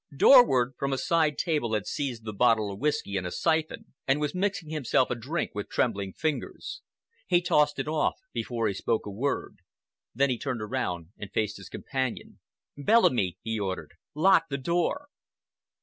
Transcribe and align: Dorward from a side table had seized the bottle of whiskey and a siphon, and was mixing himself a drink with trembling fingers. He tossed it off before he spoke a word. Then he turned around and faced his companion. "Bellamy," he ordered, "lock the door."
Dorward 0.11 0.71
from 0.79 0.91
a 0.91 0.97
side 0.97 1.37
table 1.37 1.75
had 1.75 1.85
seized 1.85 2.25
the 2.25 2.33
bottle 2.33 2.71
of 2.71 2.79
whiskey 2.79 3.17
and 3.17 3.27
a 3.27 3.29
siphon, 3.29 3.93
and 4.07 4.19
was 4.19 4.33
mixing 4.33 4.71
himself 4.71 5.11
a 5.11 5.15
drink 5.15 5.51
with 5.53 5.69
trembling 5.69 6.11
fingers. 6.13 6.81
He 7.27 7.39
tossed 7.39 7.77
it 7.77 7.87
off 7.87 8.15
before 8.33 8.67
he 8.67 8.73
spoke 8.73 9.05
a 9.05 9.11
word. 9.11 9.57
Then 10.15 10.31
he 10.31 10.39
turned 10.39 10.63
around 10.63 11.09
and 11.19 11.31
faced 11.31 11.57
his 11.57 11.69
companion. 11.69 12.39
"Bellamy," 12.75 13.37
he 13.43 13.59
ordered, 13.59 13.91
"lock 14.15 14.45
the 14.49 14.57
door." 14.57 15.09